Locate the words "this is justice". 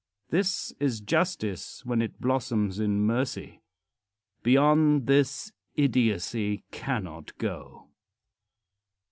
0.31-1.85